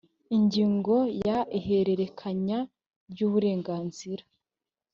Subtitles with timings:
[0.37, 0.95] ingingo
[1.25, 2.59] ya ihererekanya
[3.11, 4.23] ry uburenganzira